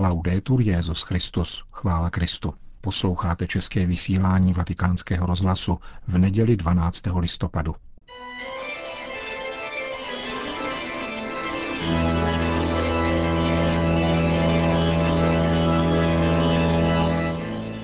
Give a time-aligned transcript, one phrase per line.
[0.00, 2.54] Laudetur Jezus Christus, chvála Kristu.
[2.80, 7.02] Posloucháte české vysílání Vatikánského rozhlasu v neděli 12.
[7.18, 7.74] listopadu.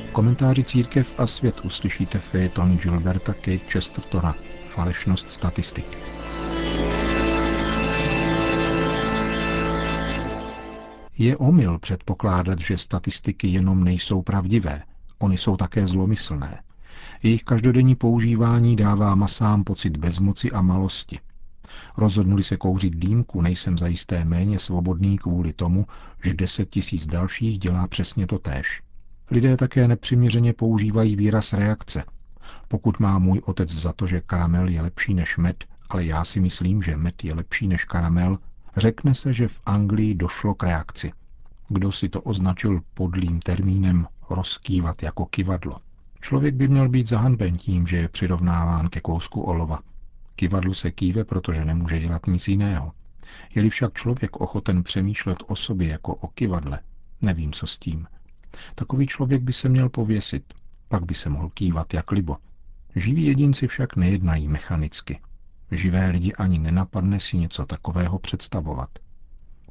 [0.07, 4.35] V komentáři Církev a svět uslyšíte fejeton Gilberta Kate Chestertona
[4.67, 6.14] Falešnost statistik.
[11.19, 14.83] Je omyl předpokládat, že statistiky jenom nejsou pravdivé.
[15.19, 16.63] Ony jsou také zlomyslné.
[17.23, 21.19] Jejich každodenní používání dává masám pocit bezmoci a malosti.
[21.97, 25.87] Rozhodnuli se kouřit dýmku, nejsem zajisté méně svobodný kvůli tomu,
[26.25, 28.83] že deset tisíc dalších dělá přesně to též.
[29.31, 32.05] Lidé také nepřiměřeně používají výraz reakce.
[32.69, 36.41] Pokud má můj otec za to, že karamel je lepší než med, ale já si
[36.41, 38.39] myslím, že med je lepší než karamel,
[38.77, 41.13] Řekne se, že v Anglii došlo k reakci.
[41.69, 45.81] Kdo si to označil podlým termínem rozkývat jako kivadlo.
[46.21, 49.81] Člověk by měl být zahanben tím, že je přirovnáván ke kousku olova.
[50.37, 52.93] Kivadlu se kýve, protože nemůže dělat nic jiného.
[53.55, 56.81] Je-li však člověk ochoten přemýšlet o sobě jako o kivadle,
[57.23, 58.07] nevím, co s tím.
[58.75, 60.55] Takový člověk by se měl pověsit,
[60.89, 62.37] pak by se mohl kývat jak libo.
[62.97, 65.21] Živí jedinci však nejednají mechanicky.
[65.71, 68.89] Živé lidi ani nenapadne si něco takového představovat.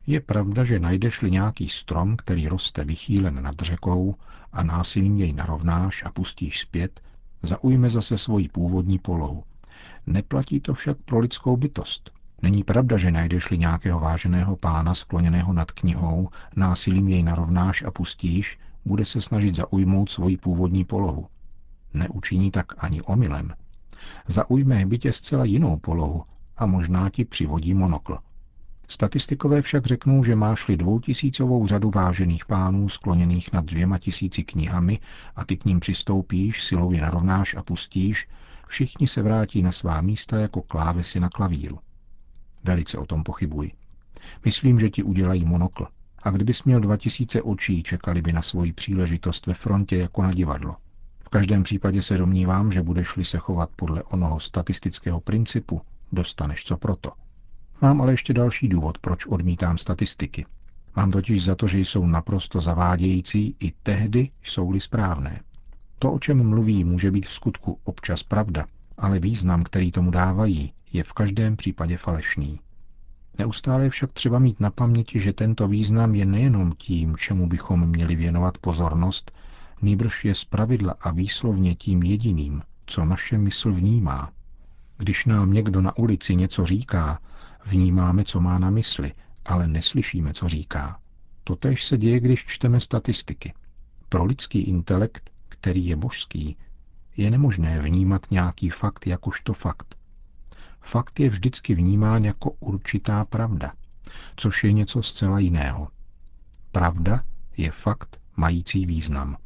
[0.08, 4.16] Je pravda, že najdeš-li nějaký strom, který roste vychýlen nad řekou
[4.54, 7.02] a násilím jej narovnáš a pustíš zpět,
[7.44, 9.44] zaujme zase svoji původní polohu.
[10.08, 12.12] Neplatí to však pro lidskou bytost.
[12.42, 18.60] Není pravda, že najdeš-li nějakého váženého pána skloněného nad knihou, násilím jej narovnáš a pustíš,
[18.86, 21.28] bude se snažit zaujmout svoji původní polohu.
[21.94, 23.54] Neučiní tak ani omylem
[24.28, 26.24] zaujme bytě zcela jinou polohu
[26.58, 28.18] a možná ti přivodí monokl.
[28.88, 35.00] Statistikové však řeknou, že máš-li dvoutisícovou řadu vážených pánů skloněných nad dvěma tisíci knihami
[35.36, 38.28] a ty k ním přistoupíš, silou je narovnáš a pustíš,
[38.68, 41.80] všichni se vrátí na svá místa jako klávesy na klavíru.
[42.64, 43.72] Velice o tom pochybuji.
[44.46, 45.88] Myslím, že ti udělají monokl.
[46.24, 50.32] A kdybys měl dva tisíce očí, čekali by na svoji příležitost ve frontě jako na
[50.32, 50.76] divadlo
[51.34, 57.12] každém případě se domnívám, že budeš-li se chovat podle onoho statistického principu, dostaneš co proto.
[57.82, 60.46] Mám ale ještě další důvod, proč odmítám statistiky.
[60.96, 65.42] Mám totiž za to, že jsou naprosto zavádějící i tehdy jsou-li správné.
[66.00, 68.66] To, o čem mluví, může být v skutku občas pravda,
[68.98, 72.60] ale význam, který tomu dávají, je v každém případě falešný.
[73.40, 78.16] Neustále však třeba mít na paměti, že tento význam je nejenom tím, čemu bychom měli
[78.16, 79.32] věnovat pozornost,
[79.82, 84.32] nýbrž je zpravidla a výslovně tím jediným, co naše mysl vnímá.
[84.98, 87.20] Když nám někdo na ulici něco říká,
[87.66, 89.14] vnímáme, co má na mysli,
[89.46, 91.00] ale neslyšíme, co říká.
[91.44, 93.54] Totež se děje, když čteme statistiky.
[94.10, 96.58] Pro lidský intelekt, který je božský,
[97.18, 99.96] je nemožné vnímat nějaký fakt jakožto fakt.
[100.82, 103.74] Fakt je vždycky vnímán jako určitá pravda,
[104.36, 105.88] což je něco zcela jiného.
[106.72, 107.24] Pravda
[107.58, 109.38] je fakt mající význam.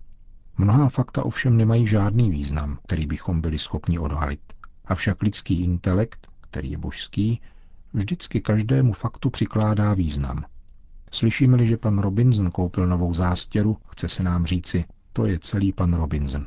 [0.60, 4.40] Mnohá fakta ovšem nemají žádný význam, který bychom byli schopni odhalit.
[4.86, 7.42] Avšak lidský intelekt, který je božský,
[7.94, 10.46] vždycky každému faktu přikládá význam.
[11.12, 15.94] Slyšíme-li, že pan Robinson koupil novou zástěru, chce se nám říci, to je celý pan
[15.94, 16.46] Robinson.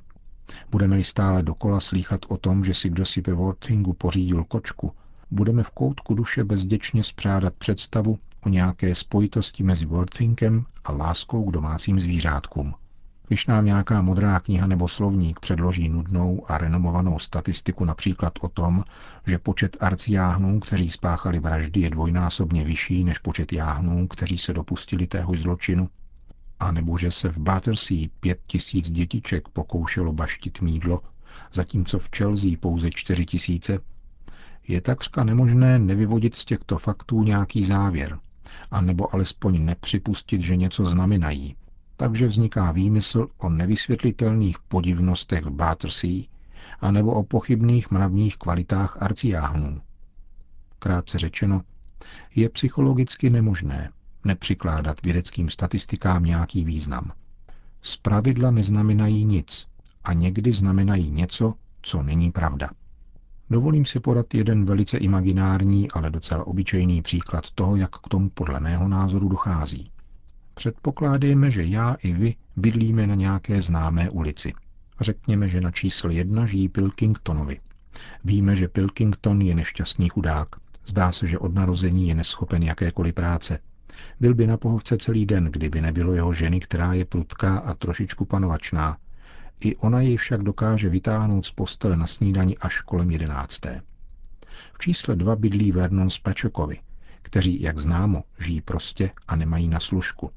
[0.70, 4.92] Budeme-li stále dokola slýchat o tom, že si kdo si ve Worthingu pořídil kočku,
[5.30, 11.52] budeme v koutku duše bezděčně spřádat představu o nějaké spojitosti mezi Worthingem a láskou k
[11.52, 12.74] domácím zvířátkům.
[13.30, 18.84] Když nám nějaká modrá kniha nebo slovník předloží nudnou a renomovanou statistiku například o tom,
[19.26, 25.06] že počet arciáhnů, kteří spáchali vraždy, je dvojnásobně vyšší než počet jáhnů, kteří se dopustili
[25.06, 25.88] téhož zločinu,
[26.60, 31.00] a nebo že se v Battersea pět tisíc dětiček pokoušelo baštit mídlo,
[31.52, 33.78] zatímco v Chelsea pouze čtyři tisíce,
[34.68, 38.18] je takřka nemožné nevyvodit z těchto faktů nějaký závěr,
[38.70, 41.56] a nebo alespoň nepřipustit, že něco znamenají,
[42.00, 45.50] takže vzniká výmysl o nevysvětlitelných podivnostech v
[46.80, 49.80] a nebo o pochybných mravních kvalitách arciáhnů.
[50.78, 51.62] Krátce řečeno,
[52.34, 53.90] je psychologicky nemožné
[54.24, 57.12] nepřikládat vědeckým statistikám nějaký význam.
[57.82, 59.66] Zpravidla neznamenají nic
[60.04, 62.70] a někdy znamenají něco, co není pravda.
[63.50, 68.60] Dovolím si podat jeden velice imaginární, ale docela obyčejný příklad toho, jak k tomu podle
[68.60, 69.90] mého názoru dochází.
[70.60, 74.52] Předpokládejme, že já i vy bydlíme na nějaké známé ulici.
[75.00, 77.60] Řekněme, že na číslo jedna žijí Pilkingtonovi.
[78.24, 80.48] Víme, že Pilkington je nešťastný chudák.
[80.86, 83.58] Zdá se, že od narození je neschopen jakékoliv práce.
[84.20, 88.24] Byl by na pohovce celý den, kdyby nebylo jeho ženy, která je prudká a trošičku
[88.24, 88.96] panovačná.
[89.60, 93.82] I ona jej však dokáže vytáhnout z postele na snídani až kolem jedenácté.
[94.72, 96.78] V čísle dva bydlí Vernon Spečokovi,
[97.22, 100.30] kteří, jak známo, žijí prostě a nemají na služku.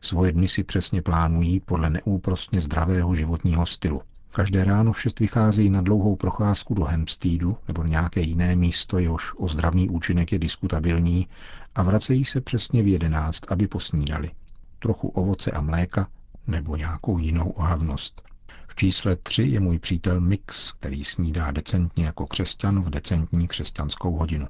[0.00, 4.02] Svoje dny si přesně plánují podle neúprostně zdravého životního stylu.
[4.30, 9.32] Každé ráno v šest vycházejí na dlouhou procházku do Hempsteadu nebo nějaké jiné místo, jehož
[9.36, 11.28] ozdravný účinek je diskutabilní
[11.74, 14.30] a vracejí se přesně v jedenáct, aby posnídali.
[14.78, 16.08] Trochu ovoce a mléka
[16.46, 18.22] nebo nějakou jinou ohavnost.
[18.66, 24.16] V čísle tři je můj přítel Mix, který snídá decentně jako křesťan v decentní křesťanskou
[24.16, 24.46] hodinu.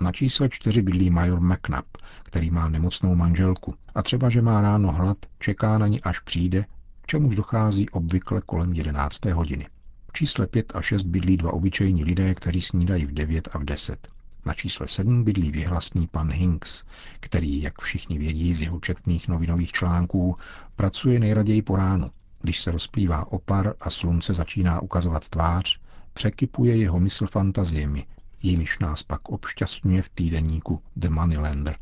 [0.00, 1.86] Na čísle čtyři bydlí major McNabb,
[2.22, 6.64] který má nemocnou manželku a třeba, že má ráno hlad, čeká na ní, až přijde,
[7.00, 9.24] k čemuž dochází obvykle kolem 11.
[9.24, 9.68] hodiny.
[10.08, 13.64] V čísle 5 a 6 bydlí dva obyčejní lidé, kteří snídají v 9 a v
[13.64, 14.08] 10.
[14.46, 16.84] Na čísle 7 bydlí věhlasný pan Hinks,
[17.20, 20.36] který, jak všichni vědí z jeho četných novinových článků,
[20.76, 22.10] pracuje nejraději po ránu.
[22.42, 25.80] Když se rozplývá opar a slunce začíná ukazovat tvář,
[26.12, 28.06] překypuje jeho mysl fantaziemi,
[28.44, 31.76] jimiž nás pak obšťastňuje v týdenníku The Moneylander.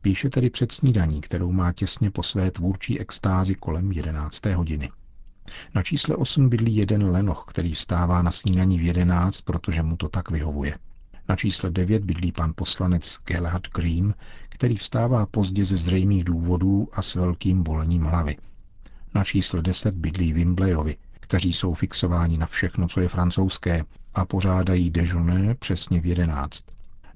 [0.00, 4.46] Píše tedy před snídaní, kterou má těsně po své tvůrčí extázi kolem 11.
[4.46, 4.90] hodiny.
[5.74, 10.08] Na čísle 8 bydlí jeden lenoch, který vstává na snídaní v 11, protože mu to
[10.08, 10.78] tak vyhovuje.
[11.28, 14.14] Na čísle 9 bydlí pan poslanec Gelhard Green,
[14.48, 18.36] který vstává pozdě ze zřejmých důvodů a s velkým bolením hlavy.
[19.14, 23.84] Na čísle 10 bydlí Wimbleyovi, kteří jsou fixováni na všechno, co je francouzské
[24.14, 26.64] a pořádají dežurné přesně v 11.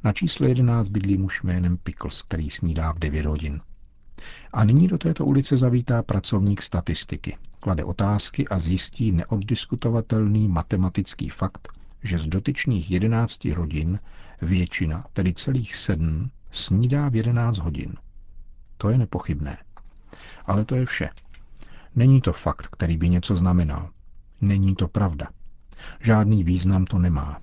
[0.04, 3.60] Na čísle 11 bydlí muž jménem Pickles, který snídá v 9 hodin.
[4.52, 7.36] A nyní do této ulice zavítá pracovník statistiky.
[7.60, 11.68] Klade otázky a zjistí neoddiskutovatelný matematický fakt,
[12.02, 13.98] že z dotyčných 11 rodin
[14.42, 17.94] většina, tedy celých sedm, snídá v 11 hodin.
[18.76, 19.58] To je nepochybné.
[20.46, 21.10] Ale to je vše.
[21.96, 23.90] Není to fakt, který by něco znamenal.
[24.40, 25.28] Není to pravda.
[26.00, 27.40] Žádný význam to nemá.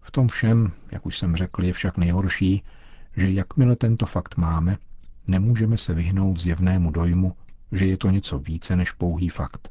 [0.00, 2.62] V tom všem, jak už jsem řekl, je však nejhorší,
[3.16, 4.78] že jakmile tento fakt máme,
[5.26, 7.36] nemůžeme se vyhnout zjevnému dojmu,
[7.72, 9.68] že je to něco více než pouhý fakt.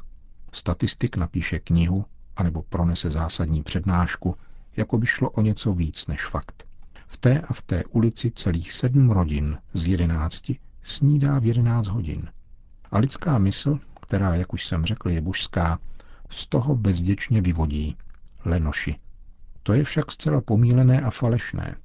[0.52, 2.06] Statistik napíše knihu
[2.36, 4.36] anebo pronese zásadní přednášku,
[4.78, 6.68] jako by šlo o něco víc než fakt.
[7.08, 12.30] V té a v té ulici celých sedm rodin z jedenácti snídá v jedenáct hodin.
[12.92, 15.80] A lidská mysl, která, jak už jsem řekl, je božská,
[16.34, 17.98] z toho bezděčně vyvodí
[18.46, 18.96] lenoši.
[19.64, 21.76] To je však zcela pomílené a falešné.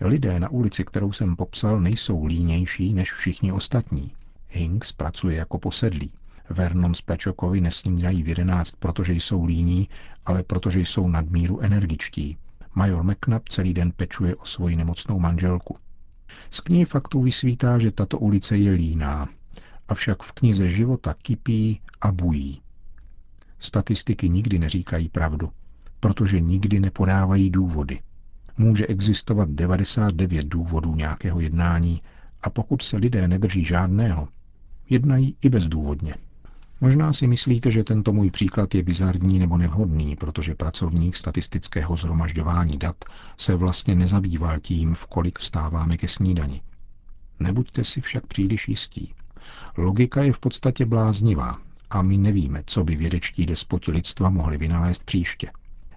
[0.00, 4.12] Lidé na ulici, kterou jsem popsal, nejsou línější než všichni ostatní.
[4.48, 6.12] Hinks pracuje jako posedlý.
[6.50, 9.88] Vernon s Pečokovi nesnídají v jedenáct, protože jsou líní,
[10.26, 12.36] ale protože jsou nadmíru energičtí.
[12.74, 15.76] Major McNabb celý den pečuje o svoji nemocnou manželku.
[16.50, 19.28] Z knihy faktů vysvítá, že tato ulice je líná,
[19.88, 22.61] avšak v knize života kypí a bují.
[23.62, 25.50] Statistiky nikdy neříkají pravdu,
[26.00, 28.00] protože nikdy nepodávají důvody.
[28.58, 32.02] Může existovat 99 důvodů nějakého jednání
[32.42, 34.28] a pokud se lidé nedrží žádného,
[34.90, 36.14] jednají i bezdůvodně.
[36.80, 42.78] Možná si myslíte, že tento můj příklad je bizarní nebo nevhodný, protože pracovník statistického zhromažďování
[42.78, 42.96] dat
[43.36, 46.60] se vlastně nezabýval tím, v kolik vstáváme ke snídani.
[47.40, 49.14] Nebuďte si však příliš jistí.
[49.76, 51.58] Logika je v podstatě bláznivá
[51.92, 55.50] a my nevíme, co by vědečtí despoti lidstva mohli vynalézt příště.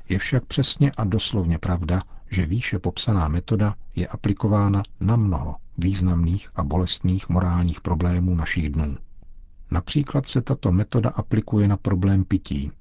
[0.10, 6.50] Je však přesně a doslovně pravda, že výše popsaná metoda je aplikována na mnoho významných
[6.56, 8.98] a bolestných morálních problémů našich dnů.
[9.72, 12.72] Například se tato metoda aplikuje na problém pití.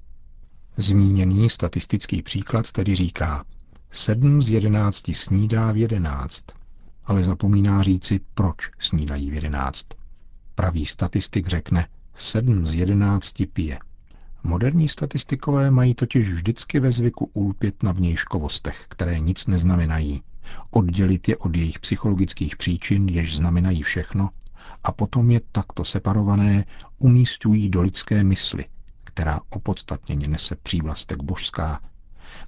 [0.77, 3.45] Zmíněný statistický příklad tedy říká,
[3.91, 6.45] sedm z jedenácti snídá v jedenáct,
[7.05, 9.85] ale zapomíná říci, proč snídají v jedenáct.
[10.55, 13.79] Pravý statistik řekne, sedm z jedenácti pije.
[14.43, 20.23] Moderní statistikové mají totiž vždycky ve zvyku ulpět na vnějškovostech, které nic neznamenají,
[20.71, 24.29] oddělit je od jejich psychologických příčin, jež znamenají všechno,
[24.83, 26.65] a potom je takto separované
[26.97, 28.65] umístují do lidské mysli,
[29.03, 31.81] která opodstatněně nese přívlastek božská,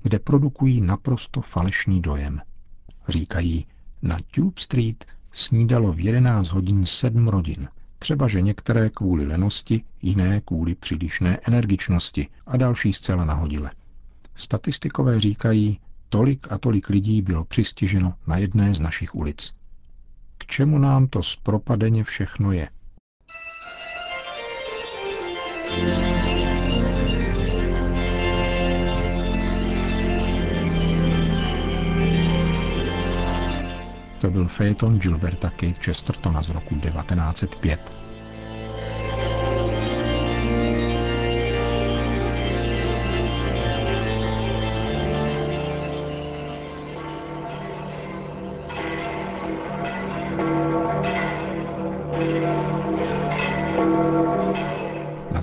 [0.04, 2.42] kde produkují naprosto falešný dojem.
[3.08, 3.66] Říkají,
[4.02, 7.68] na Tube Street snídalo v 11 hodin sedm rodin.
[8.00, 13.72] Třeba, že některé kvůli lenosti, jiné kvůli přílišné energičnosti a další zcela nahodile.
[14.36, 19.54] Statistikové říkají, tolik a tolik lidí bylo přistiženo na jedné z našich ulic.
[20.38, 22.70] K čemu nám to zpropadeně všechno je?
[25.68, 26.07] To
[34.32, 38.07] byl fejeton Gilberta Kate Chestertona z roku 1905.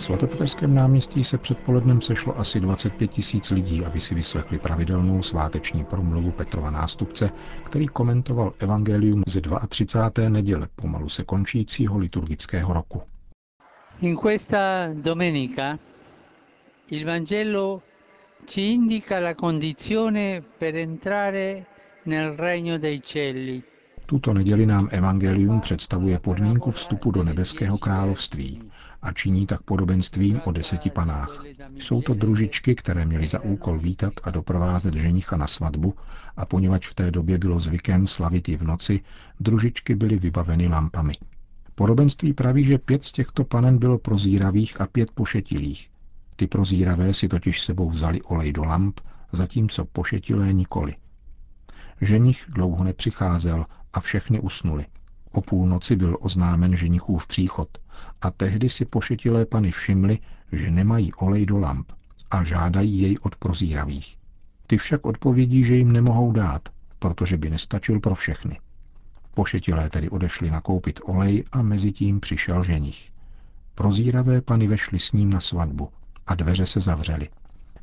[0.04, 6.30] svatopetrském náměstí se předpolednem sešlo asi 25 tisíc lidí, aby si vyslechli pravidelnou sváteční promluvu
[6.30, 7.30] Petrova nástupce,
[7.64, 10.28] který komentoval evangelium ze 32.
[10.28, 13.02] neděle pomalu se končícího liturgického roku.
[14.00, 14.58] In questa
[14.94, 15.78] domenica
[16.90, 17.82] il Vangelo
[18.46, 21.64] ci indica la condizione per entrare
[22.04, 23.62] nel regno dei cieli.
[24.06, 28.62] Tuto neděli nám Evangelium představuje podmínku vstupu do nebeského království
[29.02, 31.44] a činí tak podobenstvím o deseti panách.
[31.78, 35.94] Jsou to družičky, které měly za úkol vítat a doprovázet ženicha na svatbu
[36.37, 39.00] a poněvadž v té době bylo zvykem slavit i v noci,
[39.40, 41.14] družičky byly vybaveny lampami.
[41.75, 45.90] Podobenství praví, že pět z těchto panen bylo prozíravých a pět pošetilých.
[46.37, 49.00] Ty prozíravé si totiž sebou vzali olej do lamp,
[49.32, 50.94] zatímco pošetilé nikoli.
[52.00, 54.86] Ženich dlouho nepřicházel a všechny usnuli.
[55.32, 57.68] O půlnoci byl oznámen ženichův příchod
[58.20, 60.18] a tehdy si pošetilé pany všimli,
[60.52, 61.92] že nemají olej do lamp
[62.30, 64.16] a žádají jej od prozíravých.
[64.66, 68.60] Ty však odpovědí, že jim nemohou dát, protože by nestačil pro všechny.
[69.34, 73.10] Pošetilé tedy odešli nakoupit olej a mezi tím přišel ženich.
[73.74, 75.88] Prozíravé pany vešly s ním na svatbu
[76.26, 77.28] a dveře se zavřely.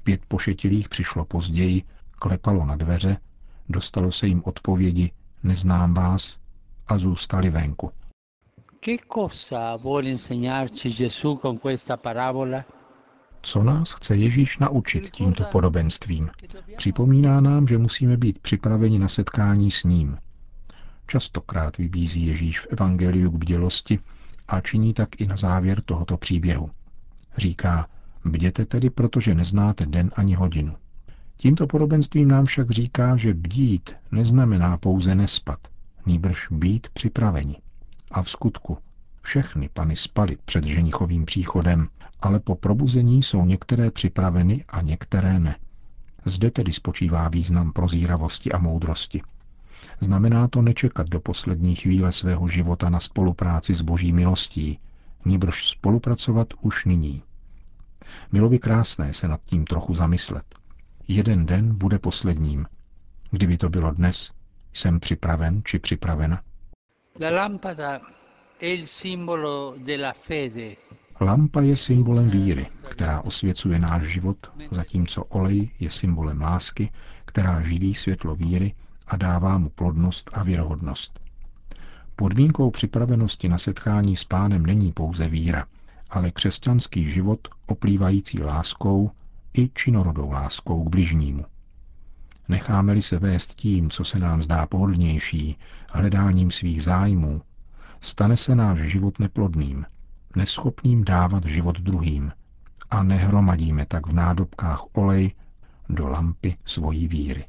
[0.03, 3.18] Pět pošetilých přišlo později, klepalo na dveře,
[3.70, 5.12] dostalo se jim odpovědi
[5.44, 6.38] neznám vás
[6.88, 7.92] a zůstali venku.
[13.42, 16.30] Co nás chce Ježíš naučit tímto podobenstvím?
[16.78, 20.18] Připomíná nám, že musíme být připraveni na setkání s ním.
[21.08, 24.00] Častokrát vybízí Ježíš v Evangeliu k bdělosti
[24.48, 26.70] a činí tak i na závěr tohoto příběhu.
[27.38, 27.88] Říká,
[28.26, 30.76] bděte tedy, protože neznáte den ani hodinu.
[31.42, 35.60] Tímto podobenstvím nám však říká, že bdít neznamená pouze nespat,
[36.06, 37.56] nýbrž být připraveni.
[38.12, 38.78] A v skutku
[39.22, 41.88] všechny pany spaly před ženichovým příchodem,
[42.20, 45.56] ale po probuzení jsou některé připraveny a některé ne.
[46.26, 49.22] Zde tedy spočívá význam prozíravosti a moudrosti.
[50.00, 54.80] Znamená to nečekat do poslední chvíle svého života na spolupráci s boží milostí,
[55.26, 57.24] níbrž spolupracovat už nyní.
[58.32, 60.61] Bylo by krásné se nad tím trochu zamyslet.
[61.08, 62.65] Jeden den bude posledním.
[63.31, 64.31] Kdyby to bylo dnes,
[64.74, 66.41] jsem připraven či připravena?
[71.22, 74.38] Lampa je symbolem víry, která osvěcuje náš život,
[74.72, 76.91] zatímco olej je symbolem lásky,
[77.25, 78.74] která živí světlo víry
[79.08, 81.20] a dává mu plodnost a věrohodnost.
[82.15, 85.65] Podmínkou připravenosti na setkání s pánem není pouze víra,
[86.10, 89.12] ale křesťanský život oplývající láskou
[89.53, 91.46] i činorodou láskou k bližnímu.
[92.48, 95.58] Necháme-li se vést tím, co se nám zdá pohodlnější,
[95.89, 97.41] hledáním svých zájmů,
[98.01, 99.86] stane se náš život neplodným,
[100.36, 102.31] neschopným dávat život druhým
[102.89, 105.31] a nehromadíme tak v nádobkách olej
[105.89, 107.46] do lampy svojí víry.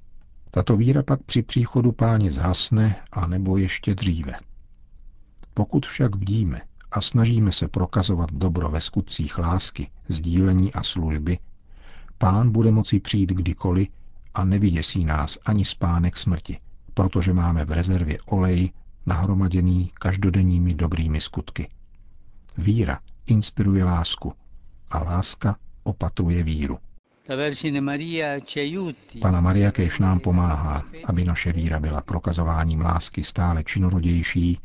[0.51, 4.33] Tato víra pak při příchodu páně zhasne a nebo ještě dříve.
[5.55, 11.39] Pokud však bdíme a snažíme se prokazovat dobro ve skutcích lásky, sdílení a služby,
[12.23, 13.89] pán bude moci přijít kdykoliv
[14.35, 16.59] a nevyděsí nás ani spánek smrti,
[16.95, 18.71] protože máme v rezervě olej
[19.07, 21.69] nahromaděný každodenními dobrými skutky.
[22.59, 24.33] Víra inspiruje lásku
[24.91, 26.79] a láska opatruje víru.
[29.21, 34.59] Pana Maria kež nám pomáhá, aby naše víra byla prokazováním lásky stále činorodější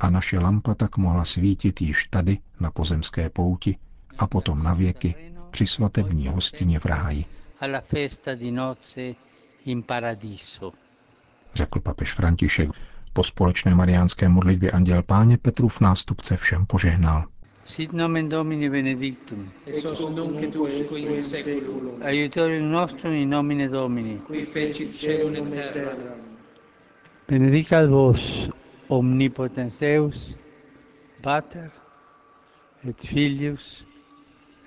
[0.00, 3.76] a naše lampa tak mohla svítit již tady na pozemské pouti
[4.18, 7.24] a potom na věky při svatební hostině v ráji.
[11.54, 12.70] Řekl papež František.
[13.12, 17.24] Po společné mariánské modlitbě Anděl Páně Petrův nástupce všem požehnal.
[17.64, 19.50] Sit nomen Domini benedictum.
[19.66, 22.02] Ex hoc nunc et usque in seculum.
[22.02, 24.18] Aiutorium nostrum in nomine Domini.
[24.18, 25.98] Qui fecit celum et terram.
[27.28, 28.48] Benedicat vos
[28.88, 30.36] omnipotens Deus,
[31.22, 31.70] Pater
[32.88, 33.86] et Filius